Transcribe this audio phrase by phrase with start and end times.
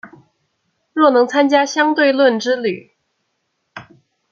[0.93, 2.93] 若能參加相對論之旅